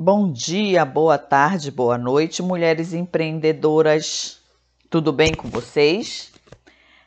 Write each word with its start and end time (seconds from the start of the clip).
Bom 0.00 0.30
dia, 0.30 0.84
boa 0.84 1.18
tarde, 1.18 1.72
boa 1.72 1.98
noite, 1.98 2.40
mulheres 2.40 2.92
empreendedoras. 2.92 4.40
Tudo 4.88 5.12
bem 5.12 5.34
com 5.34 5.48
vocês? 5.48 6.32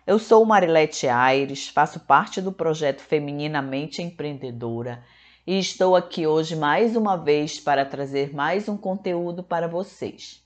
Eu 0.06 0.20
sou 0.20 0.44
Marilete 0.44 1.08
Aires, 1.08 1.70
faço 1.70 2.02
parte 2.02 2.42
do 2.42 2.52
projeto 2.52 3.00
Femininamente 3.00 4.02
Empreendedora 4.02 5.02
e 5.48 5.58
estou 5.58 5.96
aqui 5.96 6.28
hoje 6.28 6.54
mais 6.54 6.98
uma 6.98 7.16
vez 7.16 7.62
para 7.62 7.86
trazer 7.86 8.34
mais 8.34 8.68
um 8.68 8.76
conteúdo 8.76 9.42
para 9.42 9.70
vocês. 9.70 10.44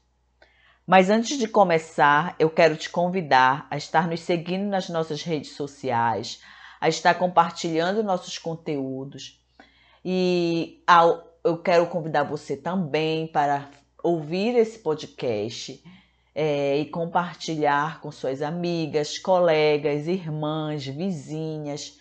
Mas 0.85 1.09
antes 1.09 1.39
de 1.39 1.47
começar, 1.47 2.35
eu 2.37 2.51
quero 2.51 2.75
te 2.77 2.91
convidar 2.91 3.65
a 3.71 3.75
estar 3.75 4.07
nos 4.07 4.19
seguindo 4.19 4.69
nas 4.69 4.87
nossas 4.87 5.23
redes 5.23 5.55
sociais, 5.55 6.43
a 6.79 6.87
estar 6.87 7.15
compartilhando 7.15 8.03
nossos 8.03 8.37
conteúdos 8.37 9.43
e 10.05 10.83
ao 10.85 11.34
eu 11.45 11.59
quero 11.59 11.85
convidar 11.85 12.23
você 12.23 12.57
também 12.57 13.27
para 13.27 13.69
ouvir 14.03 14.55
esse 14.55 14.79
podcast 14.79 15.79
é, 16.33 16.79
e 16.79 16.85
compartilhar 16.85 18.01
com 18.01 18.11
suas 18.11 18.41
amigas, 18.41 19.19
colegas, 19.19 20.07
irmãs, 20.07 20.87
vizinhas 20.87 21.99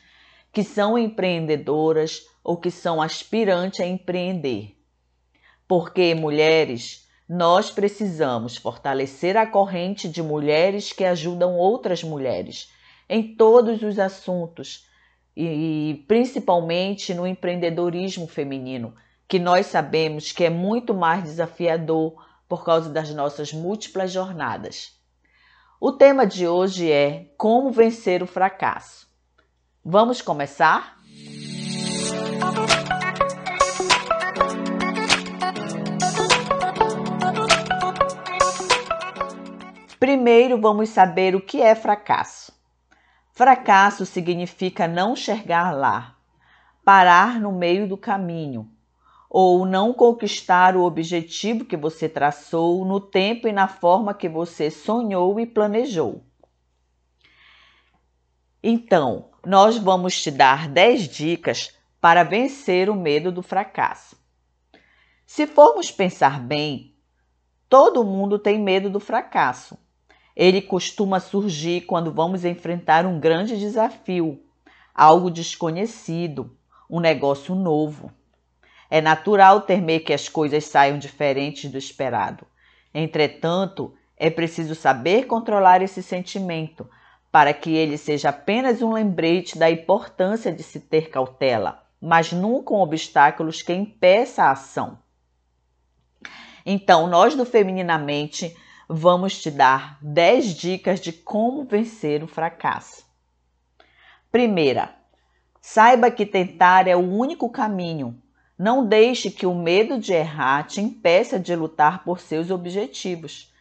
que 0.51 0.65
são 0.65 0.97
empreendedoras 0.97 2.27
ou 2.43 2.57
que 2.57 2.70
são 2.70 3.03
aspirantes 3.03 3.80
a 3.80 3.87
empreender. 3.87 4.79
Porque, 5.69 6.15
mulheres, 6.15 7.06
nós 7.29 7.70
precisamos 7.70 8.56
fortalecer 8.56 9.37
a 9.37 9.47
corrente 9.47 10.09
de 10.09 10.23
mulheres 10.23 10.91
que 10.91 11.05
ajudam 11.05 11.55
outras 11.59 12.03
mulheres 12.03 12.73
em 13.11 13.34
todos 13.37 13.83
os 13.83 13.98
assuntos 13.98 14.89
e 15.37 16.03
principalmente 16.09 17.12
no 17.12 17.27
empreendedorismo 17.27 18.27
feminino 18.27 18.95
que 19.27 19.38
nós 19.38 19.66
sabemos 19.66 20.33
que 20.33 20.45
é 20.45 20.51
muito 20.51 20.95
mais 20.95 21.24
desafiador 21.24 22.23
por 22.48 22.64
causa 22.64 22.91
das 22.91 23.10
nossas 23.10 23.52
múltiplas 23.52 24.12
jornadas. 24.12 24.92
O 25.81 25.92
tema 25.92 26.27
de 26.27 26.47
hoje 26.47 26.91
é 26.91 27.33
Como 27.36 27.70
vencer 27.70 28.22
o 28.22 28.27
fracasso. 28.27 29.08
Vamos 29.84 30.22
começar? 30.22 30.97
Primeiro 39.98 40.61
vamos 40.61 40.91
saber 40.91 41.34
o 41.34 41.41
que 41.41 41.62
é 41.62 41.75
fracasso. 41.75 42.53
Fracasso 43.33 44.06
significa 44.06 44.86
não 44.86 45.16
chegar 45.16 45.72
lá, 45.72 46.14
parar 46.84 47.41
no 47.41 47.50
meio 47.50 47.88
do 47.88 47.97
caminho, 47.97 48.70
ou 49.37 49.67
não 49.67 49.93
conquistar 49.93 50.77
o 50.77 50.85
objetivo 50.85 51.65
que 51.65 51.77
você 51.77 52.09
traçou 52.09 52.85
no 52.85 53.01
tempo 53.01 53.49
e 53.49 53.53
na 53.53 53.67
forma 53.67 54.15
que 54.15 54.29
você 54.29 54.71
sonhou 54.71 55.41
e 55.41 55.45
planejou. 55.45 56.25
Então, 58.62 59.31
nós 59.45 59.77
vamos 59.77 60.23
te 60.23 60.31
dar 60.31 60.69
10 60.69 61.09
dicas 61.09 61.77
para 62.01 62.23
vencer 62.23 62.89
o 62.89 62.95
medo 62.95 63.33
do 63.33 63.43
fracasso. 63.43 64.17
Se 65.27 65.49
formos 65.49 65.91
pensar 65.91 66.39
bem, 66.39 66.95
todo 67.69 68.05
mundo 68.05 68.39
tem 68.39 68.57
medo 68.57 68.89
do 68.89 69.01
fracasso. 69.01 69.77
Ele 70.37 70.62
costuma 70.62 71.19
surgir 71.19 71.81
quando 71.87 72.12
vamos 72.12 72.45
enfrentar 72.45 73.05
um 73.05 73.19
grande 73.19 73.59
desafio, 73.59 74.41
algo 74.95 75.29
desconhecido, 75.29 76.57
um 76.89 77.01
negócio 77.01 77.53
novo. 77.57 78.12
É 78.91 79.01
natural 79.01 79.63
temer 79.63 80.05
que 80.05 80.13
as 80.13 80.29
coisas 80.29 80.65
saiam 80.65 80.99
diferentes 80.99 81.71
do 81.71 81.79
esperado. 81.79 82.47
Entretanto, 82.93 83.95
é 84.17 84.31
preciso 84.31 84.75
saber 84.75 85.27
controlar 85.27 85.83
esse 85.83 86.03
sentimento 86.03 86.89
para 87.33 87.53
que 87.53 87.75
ele 87.75 87.99
seja 87.99 88.28
apenas 88.28 88.81
um 88.81 88.93
lembrete 88.93 89.59
da 89.59 89.69
importância 89.69 90.53
de 90.53 90.62
se 90.62 90.78
ter 90.78 91.11
cautela, 91.11 91.83
mas 92.00 92.33
nunca 92.33 92.73
um 92.73 92.81
obstáculos 92.81 93.61
que 93.61 93.73
impeça 93.73 94.44
a 94.44 94.53
ação. 94.53 94.99
Então, 96.65 97.09
nós 97.09 97.34
do 97.34 97.44
Femininamente 97.44 98.56
vamos 98.89 99.43
te 99.43 99.50
dar 99.50 99.99
10 100.00 100.55
dicas 100.55 101.00
de 101.00 101.12
como 101.12 101.65
vencer 101.65 102.23
o 102.23 102.28
fracasso. 102.28 103.05
Primeira, 104.31 104.94
saiba 105.61 106.11
que 106.11 106.25
tentar 106.25 106.87
é 106.87 106.94
o 106.94 107.00
único 107.00 107.50
caminho 107.50 108.23
não 108.59 108.87
deixe 108.87 109.31
que 109.31 109.47
o 109.47 109.54
medo 109.54 109.98
de 109.98 110.12
errar 110.12 110.65
te 110.65 110.81
impeça 110.81 111.38
de 111.38 111.54
lutar 111.56 112.04
por 112.04 112.20
seus 112.20 112.50
objetivos. 112.50 113.53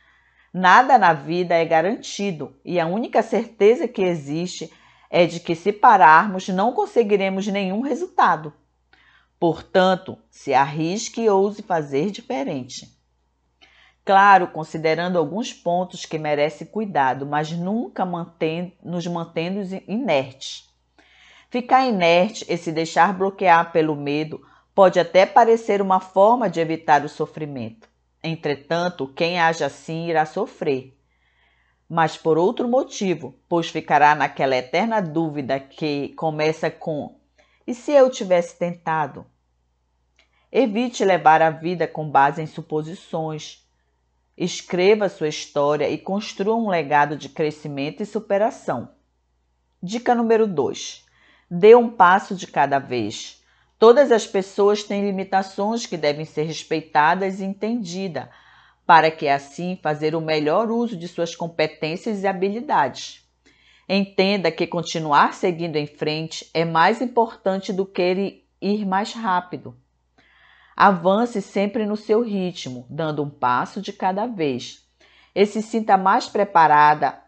Nada 0.54 1.00
na 1.00 1.14
vida 1.14 1.56
é 1.56 1.66
garantido 1.66 2.56
e 2.64 2.80
a 2.80 2.86
única 2.86 3.24
certeza 3.24 3.88
que 3.88 4.04
existe 4.04 4.72
é 5.10 5.26
de 5.26 5.40
que, 5.40 5.56
se 5.56 5.74
pararmos, 5.74 6.48
não 6.50 6.74
conseguiremos 6.74 7.48
nenhum 7.48 7.82
resultado. 7.82 8.54
Portanto, 9.40 10.18
se 10.30 10.54
arrisque 10.54 11.22
e 11.22 11.30
ouse 11.30 11.62
fazer 11.62 12.12
diferente. 12.12 12.88
Claro, 14.06 14.48
considerando 14.48 15.18
alguns 15.18 15.54
pontos 15.54 16.06
que 16.06 16.20
merecem 16.20 16.68
cuidado, 16.68 17.26
mas 17.26 17.52
nunca 17.52 18.06
nos 18.84 19.08
mantendo 19.08 19.62
inertes. 19.88 20.70
Ficar 21.50 21.86
inerte 21.86 22.46
e 22.50 22.58
se 22.58 22.72
deixar 22.72 23.14
bloquear 23.14 23.72
pelo 23.72 23.96
medo 23.96 24.42
Pode 24.76 25.00
até 25.00 25.26
parecer 25.26 25.82
uma 25.82 26.00
forma 26.00 26.50
de 26.50 26.60
evitar 26.60 27.06
o 27.06 27.10
sofrimento. 27.10 27.88
Entretanto, 28.24 29.08
quem 29.08 29.40
age 29.40 29.64
assim 29.64 30.10
irá 30.10 30.26
sofrer. 30.26 30.98
Mas 31.88 32.18
por 32.18 32.38
outro 32.38 32.68
motivo, 32.68 33.36
pois 33.48 33.70
ficará 33.70 34.16
naquela 34.16 34.56
eterna 34.56 35.02
dúvida 35.02 35.60
que 35.60 36.10
começa 36.16 36.72
com: 36.72 37.20
e 37.68 37.74
se 37.76 37.92
eu 37.92 38.10
tivesse 38.10 38.58
tentado? 38.58 39.26
Evite 40.52 41.06
levar 41.06 41.42
a 41.42 41.50
vida 41.50 41.88
com 41.88 42.10
base 42.10 42.42
em 42.42 42.48
suposições. 42.48 43.68
Escreva 44.36 45.08
sua 45.10 45.28
história 45.28 45.90
e 45.90 45.98
construa 45.98 46.56
um 46.56 46.70
legado 46.70 47.16
de 47.16 47.30
crescimento 47.30 48.02
e 48.02 48.06
superação. 48.06 48.90
Dica 49.82 50.16
número 50.16 50.48
2: 50.48 51.06
Dê 51.50 51.76
um 51.76 51.90
passo 51.90 52.36
de 52.36 52.48
cada 52.48 52.80
vez. 52.80 53.43
Todas 53.84 54.14
as 54.14 54.26
pessoas 54.26 54.82
têm 54.82 55.04
limitações 55.04 55.86
que 55.86 55.98
devem 55.98 56.24
ser 56.24 56.44
respeitadas 56.44 57.42
e 57.42 57.44
entendidas, 57.44 58.30
para 58.86 59.12
que 59.12 59.28
assim 59.28 59.78
fazer 59.84 60.16
o 60.16 60.22
melhor 60.22 60.72
uso 60.72 60.96
de 60.96 61.06
suas 61.06 61.36
competências 61.36 62.24
e 62.24 62.28
habilidades. 62.28 63.28
Entenda 63.90 64.50
que 64.50 64.66
continuar 64.66 65.34
seguindo 65.34 65.76
em 65.76 65.86
frente 65.86 66.50
é 66.54 66.64
mais 66.64 67.02
importante 67.02 67.74
do 67.74 67.86
que 67.86 68.46
ir 68.62 68.86
mais 68.86 69.12
rápido. 69.12 69.76
Avance 70.78 71.42
sempre 71.42 71.86
no 71.86 71.98
seu 71.98 72.22
ritmo, 72.22 72.88
dando 72.90 73.22
um 73.22 73.30
passo 73.30 73.82
de 73.82 73.92
cada 73.92 74.26
vez. 74.26 74.88
E 75.36 75.46
se 75.46 75.62
sinta 75.62 75.98
mais 75.98 76.26
preparada 76.26 77.22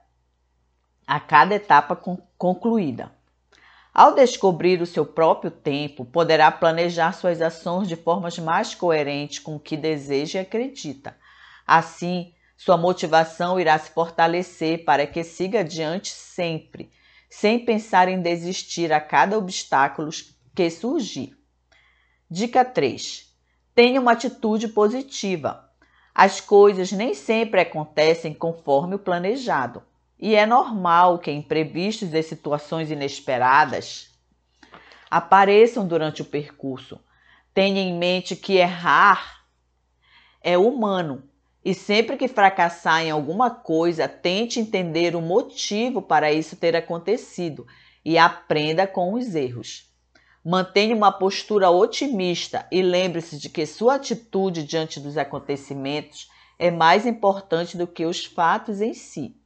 a 1.06 1.20
cada 1.20 1.54
etapa 1.54 2.02
concluída. 2.38 3.12
Ao 3.96 4.14
descobrir 4.14 4.82
o 4.82 4.86
seu 4.86 5.06
próprio 5.06 5.50
tempo, 5.50 6.04
poderá 6.04 6.52
planejar 6.52 7.14
suas 7.14 7.42
ações 7.42 7.88
de 7.88 7.96
formas 7.96 8.38
mais 8.38 8.76
coerentes 8.76 9.40
com 9.40 9.56
o 9.56 9.60
que 9.60 9.78
deseja 9.78 10.40
e 10.40 10.42
acredita. 10.42 11.16
Assim, 11.66 12.34
sua 12.58 12.76
motivação 12.76 13.58
irá 13.58 13.80
se 13.80 13.92
fortalecer 13.92 14.84
para 14.84 15.08
que 15.08 15.24
siga 15.24 15.62
adiante 15.62 16.10
sempre, 16.10 16.92
sem 17.30 17.64
pensar 17.64 18.10
em 18.10 18.22
desistir 18.22 18.92
a 18.92 19.00
cada 19.00 19.38
obstáculo 19.38 20.10
que 20.54 20.70
surgir. 20.70 21.34
Dica 22.30 22.66
3. 22.66 23.34
Tenha 23.74 24.02
uma 24.02 24.12
atitude 24.12 24.68
positiva. 24.68 25.70
As 26.14 26.42
coisas 26.42 26.92
nem 26.92 27.14
sempre 27.14 27.62
acontecem 27.62 28.34
conforme 28.34 28.96
o 28.96 29.00
planejado. 29.00 29.82
E 30.26 30.34
é 30.34 30.44
normal 30.44 31.20
que 31.20 31.30
imprevistos 31.30 32.12
e 32.12 32.24
situações 32.24 32.90
inesperadas 32.90 34.10
apareçam 35.08 35.88
durante 35.88 36.24
o 36.24 36.26
percurso. 36.26 37.00
Tenha 37.54 37.80
em 37.80 37.96
mente 37.96 38.36
que 38.36 38.54
errar 38.54 39.46
é 40.42 40.58
humano 40.58 41.30
e 41.64 41.76
sempre 41.76 42.18
que 42.18 42.28
fracassar 42.28 43.04
em 43.04 43.12
alguma 43.12 43.52
coisa, 43.52 44.08
tente 44.08 44.60
entender 44.60 45.16
o 45.16 45.22
motivo 45.22 46.02
para 46.02 46.32
isso 46.32 46.56
ter 46.56 46.76
acontecido 46.76 47.68
e 48.04 48.18
aprenda 48.18 48.88
com 48.88 49.14
os 49.14 49.36
erros. 49.36 49.94
Mantenha 50.44 50.96
uma 50.96 51.12
postura 51.12 51.70
otimista 51.70 52.68
e 52.72 52.82
lembre-se 52.82 53.38
de 53.38 53.48
que 53.48 53.64
sua 53.68 53.94
atitude 53.94 54.64
diante 54.64 55.00
dos 55.00 55.20
acontecimentos 55.20 56.32
é 56.58 56.72
mais 56.72 57.06
importante 57.06 57.78
do 57.78 57.86
que 57.86 58.08
os 58.08 58.26
fatos 58.26 58.82
em 58.82 58.96
si. 58.96 59.40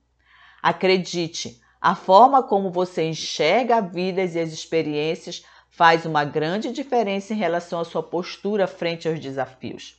Acredite, 0.61 1.61
a 1.81 1.95
forma 1.95 2.43
como 2.43 2.71
você 2.71 3.03
enxerga 3.03 3.77
a 3.77 3.81
vida 3.81 4.21
e 4.21 4.39
as 4.39 4.51
experiências 4.51 5.43
faz 5.69 6.05
uma 6.05 6.25
grande 6.25 6.71
diferença 6.71 7.33
em 7.33 7.37
relação 7.37 7.79
à 7.79 7.85
sua 7.85 8.03
postura 8.03 8.67
frente 8.67 9.07
aos 9.07 9.19
desafios. 9.19 9.97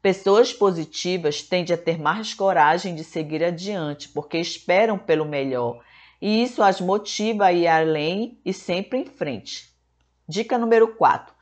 Pessoas 0.00 0.52
positivas 0.52 1.42
tendem 1.42 1.74
a 1.74 1.78
ter 1.78 1.98
mais 1.98 2.32
coragem 2.34 2.94
de 2.94 3.04
seguir 3.04 3.42
adiante, 3.42 4.08
porque 4.08 4.38
esperam 4.38 4.98
pelo 4.98 5.24
melhor, 5.24 5.82
e 6.20 6.42
isso 6.42 6.62
as 6.62 6.80
motiva 6.80 7.46
a 7.46 7.52
ir 7.52 7.66
além 7.66 8.38
e 8.44 8.52
sempre 8.52 8.98
em 8.98 9.04
frente. 9.04 9.74
Dica 10.26 10.56
número 10.56 10.88
4. 10.88 11.34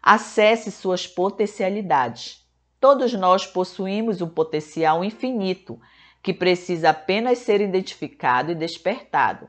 Acesse 0.00 0.70
suas 0.70 1.06
potencialidades. 1.06 2.46
Todos 2.80 3.12
nós 3.12 3.46
possuímos 3.46 4.20
um 4.20 4.28
potencial 4.28 5.04
infinito 5.04 5.80
que 6.22 6.32
precisa 6.32 6.90
apenas 6.90 7.38
ser 7.38 7.60
identificado 7.60 8.52
e 8.52 8.54
despertado. 8.54 9.48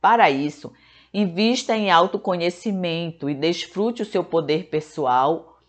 Para 0.00 0.30
isso, 0.30 0.72
invista 1.12 1.76
em 1.76 1.90
autoconhecimento 1.90 3.28
e 3.28 3.34
desfrute 3.34 4.02
o 4.02 4.06
seu 4.06 4.22
poder 4.22 4.68
pessoal 4.68 5.60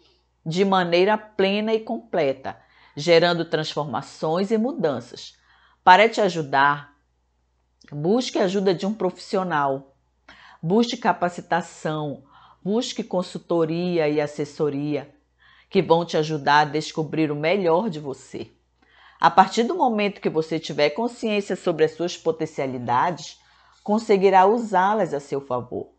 de 0.45 0.63
maneira 0.65 1.17
plena 1.17 1.73
e 1.73 1.79
completa, 1.79 2.57
gerando 2.95 3.45
transformações 3.45 4.51
e 4.51 4.57
mudanças. 4.57 5.37
Para 5.83 6.07
te 6.07 6.21
ajudar, 6.21 6.95
busque 7.91 8.37
a 8.37 8.43
ajuda 8.43 8.73
de 8.73 8.85
um 8.85 8.93
profissional, 8.93 9.95
busque 10.61 10.97
capacitação, 10.97 12.23
busque 12.63 13.03
consultoria 13.03 14.07
e 14.07 14.21
assessoria 14.21 15.13
que 15.69 15.81
vão 15.81 16.05
te 16.05 16.17
ajudar 16.17 16.59
a 16.59 16.65
descobrir 16.65 17.31
o 17.31 17.35
melhor 17.35 17.89
de 17.89 17.99
você. 17.99 18.51
A 19.21 19.29
partir 19.29 19.61
do 19.61 19.75
momento 19.75 20.19
que 20.19 20.31
você 20.31 20.57
tiver 20.57 20.89
consciência 20.89 21.55
sobre 21.55 21.85
as 21.85 21.91
suas 21.91 22.17
potencialidades, 22.17 23.39
conseguirá 23.83 24.47
usá-las 24.47 25.13
a 25.13 25.19
seu 25.19 25.39
favor. 25.39 25.89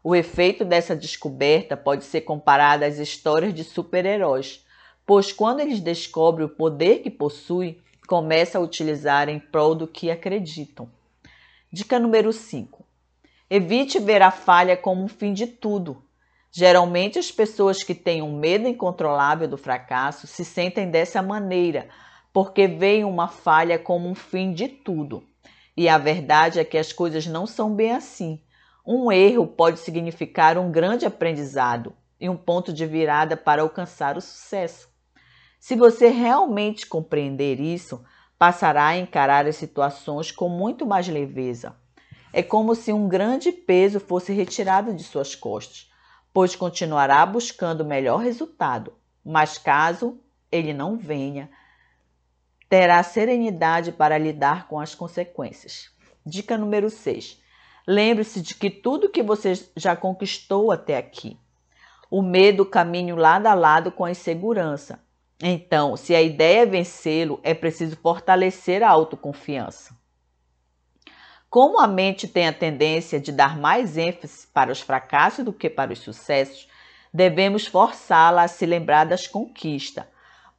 O 0.00 0.14
efeito 0.14 0.64
dessa 0.64 0.94
descoberta 0.94 1.76
pode 1.76 2.04
ser 2.04 2.20
comparado 2.20 2.84
às 2.84 2.98
histórias 2.98 3.52
de 3.52 3.64
super-heróis, 3.64 4.64
pois 5.04 5.32
quando 5.32 5.58
eles 5.58 5.80
descobrem 5.80 6.46
o 6.46 6.48
poder 6.48 7.00
que 7.00 7.10
possuem, 7.10 7.82
começam 8.06 8.62
a 8.62 8.64
utilizar 8.64 9.28
em 9.28 9.40
prol 9.40 9.74
do 9.74 9.88
que 9.88 10.08
acreditam. 10.08 10.88
Dica 11.72 11.98
número 11.98 12.32
5. 12.32 12.86
Evite 13.50 13.98
ver 13.98 14.22
a 14.22 14.30
falha 14.30 14.76
como 14.76 15.02
um 15.02 15.08
fim 15.08 15.32
de 15.32 15.48
tudo, 15.48 16.00
Geralmente, 16.50 17.18
as 17.18 17.30
pessoas 17.30 17.82
que 17.82 17.94
têm 17.94 18.22
um 18.22 18.38
medo 18.38 18.66
incontrolável 18.66 19.46
do 19.46 19.58
fracasso 19.58 20.26
se 20.26 20.44
sentem 20.44 20.90
dessa 20.90 21.20
maneira, 21.20 21.88
porque 22.32 22.66
veem 22.66 23.04
uma 23.04 23.28
falha 23.28 23.78
como 23.78 24.08
um 24.08 24.14
fim 24.14 24.52
de 24.52 24.68
tudo. 24.68 25.24
E 25.76 25.88
a 25.88 25.98
verdade 25.98 26.58
é 26.58 26.64
que 26.64 26.78
as 26.78 26.92
coisas 26.92 27.26
não 27.26 27.46
são 27.46 27.74
bem 27.74 27.92
assim. 27.92 28.40
Um 28.86 29.12
erro 29.12 29.46
pode 29.46 29.78
significar 29.80 30.58
um 30.58 30.70
grande 30.70 31.06
aprendizado 31.06 31.94
e 32.20 32.28
um 32.28 32.36
ponto 32.36 32.72
de 32.72 32.86
virada 32.86 33.36
para 33.36 33.62
alcançar 33.62 34.16
o 34.16 34.20
sucesso. 34.20 34.88
Se 35.60 35.76
você 35.76 36.08
realmente 36.08 36.86
compreender 36.86 37.60
isso, 37.60 38.02
passará 38.38 38.86
a 38.86 38.96
encarar 38.96 39.46
as 39.46 39.56
situações 39.56 40.30
com 40.30 40.48
muito 40.48 40.86
mais 40.86 41.08
leveza. 41.08 41.76
É 42.32 42.42
como 42.42 42.74
se 42.74 42.92
um 42.92 43.08
grande 43.08 43.52
peso 43.52 43.98
fosse 44.00 44.32
retirado 44.32 44.94
de 44.94 45.02
suas 45.02 45.34
costas 45.34 45.88
pois 46.38 46.54
continuará 46.54 47.26
buscando 47.26 47.80
o 47.80 47.86
melhor 47.86 48.18
resultado, 48.18 48.92
mas 49.24 49.58
caso 49.58 50.20
ele 50.52 50.72
não 50.72 50.96
venha, 50.96 51.50
terá 52.68 53.02
serenidade 53.02 53.92
para 53.92 54.18
lidar 54.18 54.68
com 54.68 54.78
as 54.78 54.94
consequências. 54.94 55.90
Dica 56.24 56.58
número 56.58 56.90
6. 56.90 57.40
Lembre-se 57.86 58.42
de 58.42 58.54
que 58.54 58.68
tudo 58.68 59.08
que 59.08 59.22
você 59.22 59.54
já 59.74 59.96
conquistou 59.96 60.70
até 60.70 60.96
aqui. 60.96 61.38
O 62.10 62.20
medo 62.20 62.66
caminha 62.66 63.14
lado 63.14 63.46
a 63.46 63.54
lado 63.54 63.90
com 63.90 64.04
a 64.04 64.10
insegurança. 64.10 65.00
Então, 65.40 65.96
se 65.96 66.14
a 66.14 66.20
ideia 66.20 66.62
é 66.62 66.66
vencê-lo, 66.66 67.40
é 67.42 67.54
preciso 67.54 67.96
fortalecer 67.96 68.82
a 68.82 68.90
autoconfiança. 68.90 69.96
Como 71.48 71.78
a 71.78 71.86
mente 71.86 72.28
tem 72.28 72.46
a 72.46 72.52
tendência 72.52 73.18
de 73.18 73.32
dar 73.32 73.56
mais 73.56 73.96
ênfase 73.96 74.46
para 74.48 74.70
os 74.70 74.80
fracassos 74.80 75.44
do 75.44 75.52
que 75.52 75.70
para 75.70 75.92
os 75.92 76.00
sucessos, 76.00 76.68
devemos 77.12 77.66
forçá-la 77.66 78.42
a 78.42 78.48
se 78.48 78.66
lembrar 78.66 79.04
das 79.04 79.26
conquistas. 79.26 80.04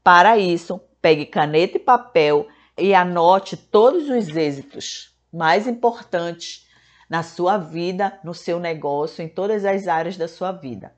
Para 0.03 0.37
isso, 0.37 0.81
pegue 1.01 1.25
caneta 1.25 1.77
e 1.77 1.79
papel 1.79 2.47
e 2.77 2.93
anote 2.93 3.57
todos 3.57 4.09
os 4.09 4.35
êxitos 4.35 5.15
mais 5.31 5.67
importantes 5.67 6.67
na 7.09 7.23
sua 7.23 7.57
vida, 7.57 8.19
no 8.23 8.33
seu 8.33 8.59
negócio, 8.59 9.23
em 9.23 9.27
todas 9.27 9.65
as 9.65 9.87
áreas 9.87 10.15
da 10.15 10.27
sua 10.27 10.51
vida. 10.51 10.93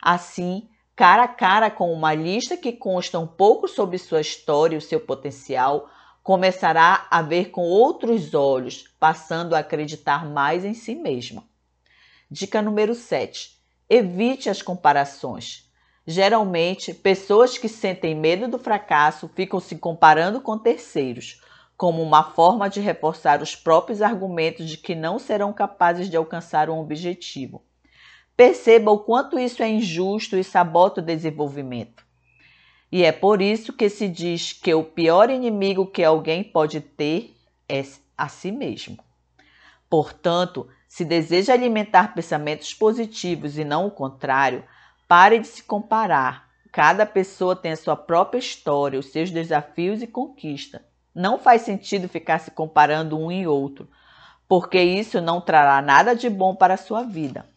Assim, 0.00 0.68
cara 0.94 1.24
a 1.24 1.28
cara 1.28 1.70
com 1.70 1.92
uma 1.92 2.14
lista 2.14 2.56
que 2.56 2.72
consta 2.72 3.18
um 3.18 3.26
pouco 3.26 3.66
sobre 3.66 3.98
sua 3.98 4.20
história 4.20 4.76
e 4.76 4.78
o 4.78 4.82
seu 4.82 5.00
potencial, 5.00 5.90
começará 6.22 7.06
a 7.10 7.22
ver 7.22 7.50
com 7.50 7.62
outros 7.62 8.34
olhos, 8.34 8.84
passando 9.00 9.54
a 9.54 9.60
acreditar 9.60 10.26
mais 10.26 10.64
em 10.64 10.74
si 10.74 10.94
mesma. 10.94 11.42
Dica 12.30 12.60
número 12.60 12.94
7. 12.94 13.58
Evite 13.88 14.50
as 14.50 14.60
comparações. 14.60 15.67
Geralmente, 16.10 16.94
pessoas 16.94 17.58
que 17.58 17.68
sentem 17.68 18.14
medo 18.14 18.48
do 18.48 18.58
fracasso 18.58 19.28
ficam 19.34 19.60
se 19.60 19.76
comparando 19.76 20.40
com 20.40 20.56
terceiros, 20.56 21.42
como 21.76 22.02
uma 22.02 22.24
forma 22.24 22.66
de 22.70 22.80
reforçar 22.80 23.42
os 23.42 23.54
próprios 23.54 24.00
argumentos 24.00 24.70
de 24.70 24.78
que 24.78 24.94
não 24.94 25.18
serão 25.18 25.52
capazes 25.52 26.08
de 26.08 26.16
alcançar 26.16 26.70
um 26.70 26.78
objetivo. 26.78 27.62
Perceba 28.34 28.90
o 28.90 29.00
quanto 29.00 29.38
isso 29.38 29.62
é 29.62 29.68
injusto 29.68 30.34
e 30.38 30.42
sabota 30.42 31.02
o 31.02 31.04
desenvolvimento. 31.04 32.02
E 32.90 33.04
é 33.04 33.12
por 33.12 33.42
isso 33.42 33.70
que 33.74 33.90
se 33.90 34.08
diz 34.08 34.54
que 34.54 34.72
o 34.72 34.82
pior 34.82 35.28
inimigo 35.28 35.84
que 35.84 36.02
alguém 36.02 36.42
pode 36.42 36.80
ter 36.80 37.36
é 37.68 37.84
a 38.16 38.30
si 38.30 38.50
mesmo. 38.50 38.96
Portanto, 39.90 40.66
se 40.88 41.04
deseja 41.04 41.52
alimentar 41.52 42.14
pensamentos 42.14 42.72
positivos 42.72 43.58
e 43.58 43.64
não 43.64 43.86
o 43.86 43.90
contrário, 43.90 44.64
pare 45.08 45.38
de 45.38 45.46
se 45.48 45.62
comparar. 45.62 46.50
Cada 46.70 47.06
pessoa 47.06 47.56
tem 47.56 47.72
a 47.72 47.76
sua 47.76 47.96
própria 47.96 48.38
história, 48.38 49.00
os 49.00 49.06
seus 49.06 49.30
desafios 49.30 50.02
e 50.02 50.06
conquistas. 50.06 50.82
Não 51.14 51.38
faz 51.38 51.62
sentido 51.62 52.08
ficar 52.08 52.38
se 52.38 52.50
comparando 52.50 53.18
um 53.18 53.32
e 53.32 53.46
outro, 53.46 53.88
porque 54.46 54.80
isso 54.80 55.20
não 55.20 55.40
trará 55.40 55.80
nada 55.80 56.14
de 56.14 56.28
bom 56.28 56.54
para 56.54 56.74
a 56.74 56.78
sua 56.78 57.02
vida. 57.02 57.48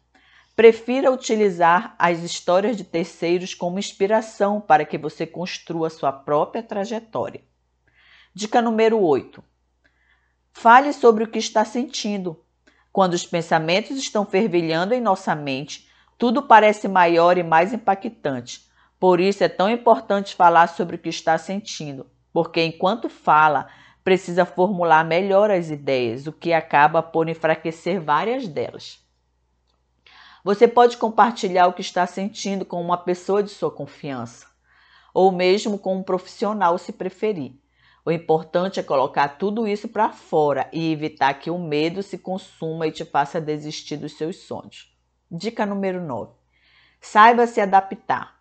Prefira 0.56 1.12
utilizar 1.12 1.94
as 2.00 2.20
histórias 2.20 2.78
de 2.78 2.84
terceiros 2.84 3.54
como 3.54 3.80
inspiração 3.80 4.62
para 4.62 4.86
que 4.86 4.98
você 4.98 5.28
construa 5.28 5.90
sua 5.90 6.12
própria 6.12 6.64
trajetória. 6.64 7.44
Dica 8.34 8.62
número 8.62 9.00
8. 9.00 9.44
Fale 10.54 10.94
sobre 10.94 11.24
o 11.24 11.28
que 11.28 11.40
está 11.40 11.66
sentindo. 11.66 12.44
Quando 12.92 13.14
os 13.14 13.26
pensamentos 13.26 13.98
estão 13.98 14.26
fervilhando 14.26 14.94
em 14.94 15.02
nossa 15.02 15.36
mente, 15.36 15.91
tudo 16.22 16.44
parece 16.44 16.88
maior 16.88 17.36
e 17.40 17.42
mais 17.42 17.74
impactante. 17.74 18.70
Por 19.00 19.20
isso 19.20 19.44
é 19.44 19.50
tão 19.50 19.68
importante 19.68 20.36
falar 20.36 20.68
sobre 20.68 20.96
o 20.96 21.00
que 21.00 21.10
está 21.10 21.36
sentindo, 21.36 22.06
porque 22.32 22.64
enquanto 22.64 23.10
fala, 23.10 23.68
precisa 24.04 24.46
formular 24.46 25.04
melhor 25.04 25.50
as 25.50 25.72
ideias, 25.72 26.28
o 26.28 26.32
que 26.32 26.54
acaba 26.54 27.02
por 27.02 27.28
enfraquecer 27.28 28.00
várias 28.00 28.48
delas. 28.48 29.00
Você 30.44 30.68
pode 30.68 30.96
compartilhar 30.96 31.66
o 31.66 31.74
que 31.74 31.82
está 31.82 32.06
sentindo 32.06 32.66
com 32.66 32.80
uma 32.80 33.00
pessoa 33.00 33.42
de 33.42 33.50
sua 33.50 33.72
confiança, 33.72 34.46
ou 35.16 35.32
mesmo 35.32 35.80
com 35.80 35.98
um 35.98 36.04
profissional, 36.04 36.78
se 36.78 36.94
preferir. 36.94 37.54
O 38.06 38.12
importante 38.12 38.80
é 38.80 38.84
colocar 38.84 39.40
tudo 39.40 39.68
isso 39.68 39.88
para 39.88 40.12
fora 40.12 40.70
e 40.72 40.92
evitar 40.92 41.34
que 41.34 41.50
o 41.50 41.58
medo 41.58 42.04
se 42.04 42.20
consuma 42.20 42.86
e 42.86 42.92
te 42.92 43.04
faça 43.04 43.42
desistir 43.42 43.98
dos 43.98 44.16
seus 44.16 44.36
sonhos. 44.36 44.91
Dica 45.34 45.66
número 45.66 46.02
9. 46.02 46.34
Saiba 47.00 47.48
se 47.48 47.62
adaptar. 47.62 48.36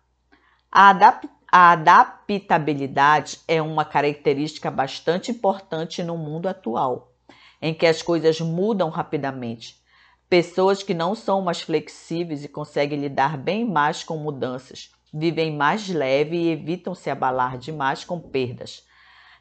A, 0.69 0.89
adap 0.89 1.29
a 1.49 1.71
adaptabilidade 1.71 3.39
é 3.47 3.61
uma 3.61 3.85
característica 3.85 4.69
bastante 4.69 5.31
importante 5.31 6.03
no 6.03 6.17
mundo 6.17 6.49
atual, 6.49 7.13
em 7.61 7.73
que 7.73 7.85
as 7.85 8.01
coisas 8.01 8.41
mudam 8.41 8.89
rapidamente. 8.89 9.81
Pessoas 10.27 10.83
que 10.83 10.93
não 10.93 11.15
são 11.15 11.41
mais 11.41 11.61
flexíveis 11.61 12.43
e 12.43 12.49
conseguem 12.49 12.99
lidar 12.99 13.37
bem 13.37 13.63
mais 13.63 14.03
com 14.03 14.17
mudanças, 14.17 14.91
vivem 15.13 15.55
mais 15.55 15.87
leve 15.87 16.35
e 16.35 16.49
evitam 16.49 16.93
se 16.93 17.09
abalar 17.09 17.57
demais 17.57 18.03
com 18.03 18.19
perdas. 18.19 18.85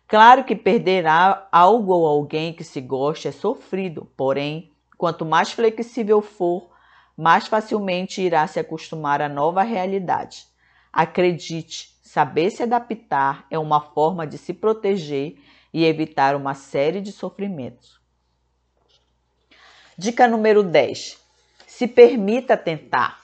Claro 0.07 0.45
que 0.45 0.55
perder 0.55 1.05
algo 1.51 1.95
ou 1.95 2.07
alguém 2.07 2.53
que 2.53 2.63
se 2.63 2.81
goste 2.81 3.27
é 3.27 3.33
sofrido, 3.33 4.09
porém, 4.17 4.71
quanto 4.97 5.27
mais 5.27 5.51
flexível 5.51 6.23
for, 6.23 6.71
mais 7.21 7.47
facilmente 7.47 8.23
irá 8.23 8.47
se 8.47 8.59
acostumar 8.59 9.21
à 9.21 9.29
nova 9.29 9.63
realidade. 9.63 10.47
Acredite, 10.91 11.95
saber 12.03 12.51
se 12.51 12.63
adaptar 12.63 13.45
é 13.51 13.59
uma 13.59 13.79
forma 13.79 14.27
de 14.27 14.39
se 14.39 14.55
proteger 14.55 15.37
e 15.71 15.85
evitar 15.85 16.35
uma 16.35 16.55
série 16.55 16.99
de 16.99 17.13
sofrimentos. 17.13 18.01
Dica 19.99 20.27
número 20.27 20.63
10. 20.63 21.19
Se 21.67 21.87
permita 21.87 22.57
tentar. 22.57 23.21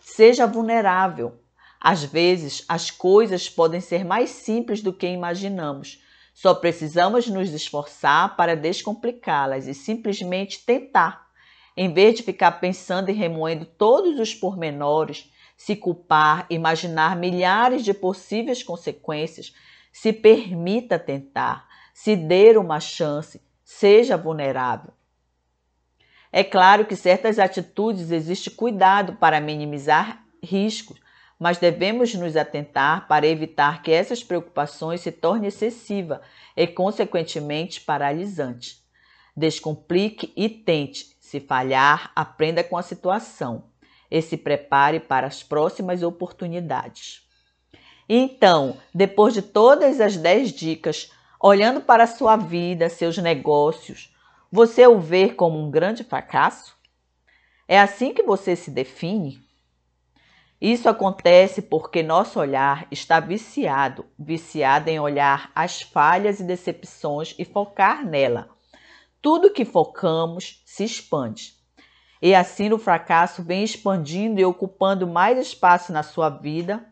Seja 0.00 0.46
vulnerável. 0.46 1.36
Às 1.80 2.04
vezes, 2.04 2.64
as 2.68 2.92
coisas 2.92 3.48
podem 3.48 3.80
ser 3.80 4.04
mais 4.04 4.30
simples 4.30 4.80
do 4.80 4.92
que 4.92 5.08
imaginamos. 5.08 6.00
Só 6.32 6.54
precisamos 6.54 7.26
nos 7.26 7.52
esforçar 7.52 8.36
para 8.36 8.54
descomplicá-las 8.54 9.66
e 9.66 9.74
simplesmente 9.74 10.64
tentar, 10.64 11.31
em 11.76 11.92
vez 11.92 12.16
de 12.16 12.22
ficar 12.22 12.52
pensando 12.52 13.10
e 13.10 13.14
remoendo 13.14 13.64
todos 13.64 14.18
os 14.18 14.34
pormenores, 14.34 15.32
se 15.56 15.76
culpar, 15.76 16.46
imaginar 16.50 17.16
milhares 17.16 17.84
de 17.84 17.94
possíveis 17.94 18.62
consequências. 18.62 19.54
Se 19.92 20.12
permita 20.12 20.98
tentar, 20.98 21.68
se 21.94 22.16
dê 22.16 22.56
uma 22.56 22.80
chance, 22.80 23.40
seja 23.62 24.16
vulnerável. 24.16 24.92
É 26.32 26.42
claro 26.42 26.86
que 26.86 26.96
certas 26.96 27.38
atitudes 27.38 28.10
existe 28.10 28.50
cuidado 28.50 29.16
para 29.16 29.40
minimizar 29.40 30.24
riscos, 30.42 30.98
mas 31.38 31.58
devemos 31.58 32.14
nos 32.14 32.36
atentar 32.36 33.06
para 33.06 33.26
evitar 33.26 33.82
que 33.82 33.92
essas 33.92 34.24
preocupações 34.24 35.02
se 35.02 35.12
tornem 35.12 35.48
excessiva 35.48 36.22
e, 36.56 36.66
consequentemente, 36.66 37.80
paralisante. 37.80 38.82
Descomplique 39.36 40.32
e 40.34 40.48
tente. 40.48 41.11
Se 41.32 41.40
falhar, 41.40 42.12
aprenda 42.14 42.62
com 42.62 42.76
a 42.76 42.82
situação 42.82 43.64
e 44.10 44.20
se 44.20 44.36
prepare 44.36 45.00
para 45.00 45.26
as 45.26 45.42
próximas 45.42 46.02
oportunidades. 46.02 47.26
Então, 48.06 48.76
depois 48.94 49.32
de 49.32 49.40
todas 49.40 49.98
as 49.98 50.14
10 50.14 50.52
dicas, 50.52 51.10
olhando 51.40 51.80
para 51.80 52.04
a 52.04 52.06
sua 52.06 52.36
vida, 52.36 52.90
seus 52.90 53.16
negócios, 53.16 54.14
você 54.50 54.86
o 54.86 55.00
vê 55.00 55.30
como 55.30 55.58
um 55.58 55.70
grande 55.70 56.04
fracasso? 56.04 56.76
É 57.66 57.80
assim 57.80 58.12
que 58.12 58.22
você 58.22 58.54
se 58.54 58.70
define? 58.70 59.40
Isso 60.60 60.86
acontece 60.86 61.62
porque 61.62 62.02
nosso 62.02 62.38
olhar 62.38 62.86
está 62.90 63.20
viciado, 63.20 64.04
viciado 64.18 64.90
em 64.90 65.00
olhar 65.00 65.50
as 65.54 65.80
falhas 65.80 66.40
e 66.40 66.44
decepções 66.44 67.34
e 67.38 67.44
focar 67.46 68.04
nela. 68.04 68.50
Tudo 69.22 69.52
que 69.52 69.64
focamos 69.64 70.60
se 70.66 70.82
expande. 70.82 71.54
E 72.20 72.34
assim 72.34 72.72
o 72.72 72.78
fracasso 72.78 73.42
vem 73.42 73.62
expandindo 73.62 74.40
e 74.40 74.44
ocupando 74.44 75.06
mais 75.06 75.38
espaço 75.38 75.92
na 75.92 76.02
sua 76.02 76.28
vida 76.28 76.84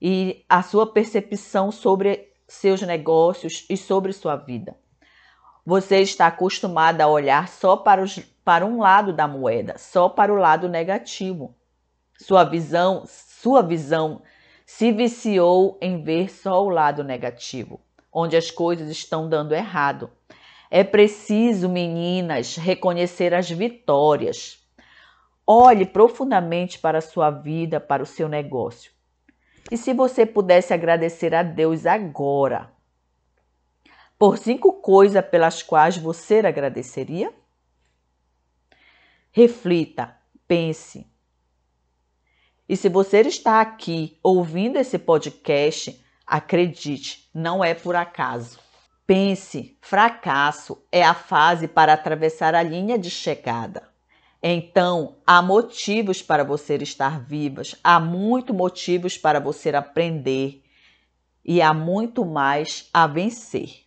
e 0.00 0.44
a 0.48 0.62
sua 0.62 0.92
percepção 0.92 1.72
sobre 1.72 2.32
seus 2.46 2.80
negócios 2.82 3.66
e 3.68 3.76
sobre 3.76 4.12
sua 4.12 4.36
vida. 4.36 4.76
Você 5.64 6.00
está 6.00 6.28
acostumado 6.28 7.00
a 7.00 7.08
olhar 7.08 7.48
só 7.48 7.76
para, 7.76 8.00
os, 8.00 8.18
para 8.44 8.64
um 8.64 8.78
lado 8.78 9.12
da 9.12 9.26
moeda, 9.26 9.76
só 9.76 10.08
para 10.08 10.32
o 10.32 10.36
lado 10.36 10.68
negativo. 10.68 11.56
Sua 12.16 12.44
visão, 12.44 13.04
sua 13.06 13.62
visão 13.62 14.22
se 14.64 14.92
viciou 14.92 15.76
em 15.82 16.02
ver 16.02 16.30
só 16.30 16.64
o 16.64 16.68
lado 16.68 17.02
negativo, 17.02 17.80
onde 18.12 18.36
as 18.36 18.50
coisas 18.50 18.88
estão 18.88 19.28
dando 19.28 19.54
errado. 19.54 20.10
É 20.70 20.82
preciso, 20.82 21.68
meninas, 21.68 22.56
reconhecer 22.56 23.32
as 23.32 23.50
vitórias. 23.50 24.58
Olhe 25.46 25.86
profundamente 25.86 26.78
para 26.78 26.98
a 26.98 27.02
sua 27.02 27.30
vida, 27.30 27.78
para 27.78 28.02
o 28.02 28.06
seu 28.06 28.28
negócio. 28.28 28.90
E 29.70 29.76
se 29.76 29.92
você 29.92 30.24
pudesse 30.26 30.72
agradecer 30.72 31.34
a 31.34 31.42
Deus 31.42 31.86
agora, 31.86 32.72
por 34.18 34.38
cinco 34.38 34.72
coisas 34.72 35.24
pelas 35.26 35.62
quais 35.62 35.96
você 35.96 36.38
agradeceria? 36.38 37.32
Reflita, 39.30 40.16
pense. 40.48 41.06
E 42.68 42.76
se 42.76 42.88
você 42.88 43.20
está 43.20 43.60
aqui 43.60 44.18
ouvindo 44.22 44.78
esse 44.78 44.98
podcast, 44.98 46.02
acredite, 46.26 47.28
não 47.32 47.62
é 47.62 47.74
por 47.74 47.94
acaso. 47.94 48.65
Pense, 49.06 49.78
fracasso 49.80 50.84
é 50.90 51.02
a 51.04 51.14
fase 51.14 51.68
para 51.68 51.92
atravessar 51.92 52.56
a 52.56 52.62
linha 52.62 52.98
de 52.98 53.08
chegada. 53.08 53.88
Então, 54.42 55.16
há 55.24 55.40
motivos 55.40 56.22
para 56.22 56.42
você 56.42 56.74
estar 56.76 57.20
vivas, 57.20 57.76
há 57.84 58.00
muito 58.00 58.52
motivos 58.52 59.16
para 59.16 59.38
você 59.38 59.70
aprender 59.70 60.62
e 61.44 61.62
há 61.62 61.72
muito 61.72 62.24
mais 62.24 62.90
a 62.92 63.06
vencer. 63.06 63.86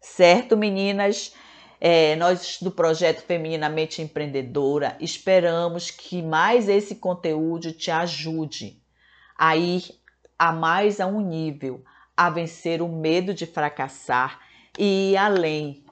Certo, 0.00 0.56
meninas? 0.56 1.34
É, 1.78 2.16
nós 2.16 2.58
do 2.62 2.70
projeto 2.70 3.20
Feminamente 3.22 4.00
Empreendedora 4.00 4.96
esperamos 4.98 5.90
que 5.90 6.22
mais 6.22 6.70
esse 6.70 6.94
conteúdo 6.94 7.72
te 7.72 7.90
ajude 7.90 8.82
a 9.36 9.54
ir 9.54 9.84
a 10.38 10.52
mais 10.52 11.00
a 11.00 11.06
um 11.06 11.20
nível, 11.20 11.84
a 12.16 12.30
vencer 12.30 12.80
o 12.80 12.88
medo 12.88 13.34
de 13.34 13.46
fracassar 13.46 14.40
e 14.78 15.12
ir 15.12 15.16
além. 15.16 15.84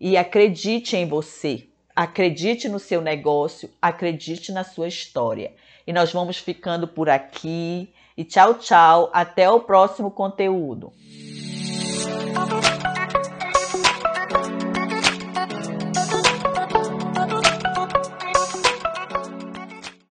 E 0.00 0.16
acredite 0.16 0.96
em 0.96 1.06
você, 1.06 1.68
acredite 1.94 2.68
no 2.68 2.78
seu 2.78 3.00
negócio, 3.00 3.68
acredite 3.82 4.52
na 4.52 4.64
sua 4.64 4.88
história. 4.88 5.52
E 5.86 5.92
nós 5.92 6.12
vamos 6.12 6.38
ficando 6.38 6.86
por 6.86 7.08
aqui. 7.08 7.92
E 8.16 8.24
tchau, 8.24 8.54
tchau. 8.54 9.10
Até 9.12 9.50
o 9.50 9.60
próximo 9.60 10.10
conteúdo. 10.10 10.92